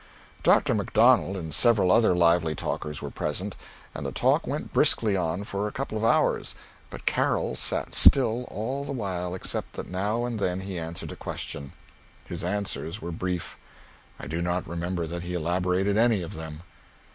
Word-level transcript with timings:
Dr. 0.41 0.73
Macdonald 0.73 1.37
and 1.37 1.53
several 1.53 1.91
other 1.91 2.15
lively 2.15 2.55
talkers 2.55 3.03
were 3.03 3.11
present, 3.11 3.55
and 3.93 4.03
the 4.03 4.11
talk 4.11 4.47
went 4.47 4.73
briskly 4.73 5.15
on 5.15 5.43
for 5.43 5.67
a 5.67 5.71
couple 5.71 5.95
of 5.95 6.03
hours, 6.03 6.55
but 6.89 7.05
Carroll 7.05 7.55
sat 7.55 7.93
still 7.93 8.45
all 8.45 8.83
the 8.83 8.91
while 8.93 9.35
except 9.35 9.73
that 9.73 9.91
now 9.91 10.25
and 10.25 10.39
then 10.39 10.61
he 10.61 10.79
answered 10.79 11.11
a 11.11 11.15
question. 11.15 11.73
His 12.25 12.43
answers 12.43 12.99
were 12.99 13.11
brief. 13.11 13.57
I 14.19 14.25
do 14.25 14.41
not 14.41 14.67
remember 14.67 15.05
that 15.05 15.21
he 15.21 15.35
elaborated 15.35 15.97
any 15.99 16.23
of 16.23 16.33
them. 16.33 16.63